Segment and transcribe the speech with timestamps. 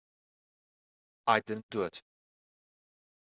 [1.27, 2.01] I didn't do it.